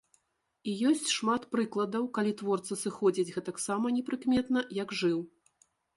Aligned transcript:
І 0.71 0.71
ёсць 0.91 1.11
шмат 1.17 1.43
прыкладаў, 1.55 2.07
калі 2.19 2.33
творца 2.39 2.77
сыходзіць 2.85 3.33
гэтаксама 3.39 3.87
непрыкметна, 3.99 4.59
як 4.83 4.89
жыў. 5.03 5.19